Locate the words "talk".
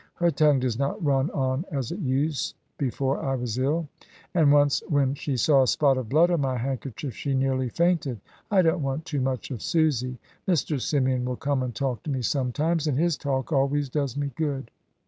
11.75-12.01, 13.15-13.51